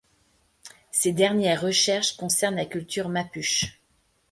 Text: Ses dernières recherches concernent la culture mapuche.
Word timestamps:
Ses 0.89 1.11
dernières 1.13 1.61
recherches 1.61 2.17
concernent 2.17 2.55
la 2.55 2.65
culture 2.65 3.07
mapuche. 3.07 3.79